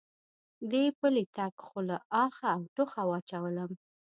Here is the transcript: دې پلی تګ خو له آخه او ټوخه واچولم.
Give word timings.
دې 0.71 0.83
پلی 0.99 1.23
تګ 1.37 1.53
خو 1.65 1.79
له 1.89 1.97
آخه 2.25 2.45
او 2.55 2.61
ټوخه 2.75 3.01
واچولم. 3.09 3.71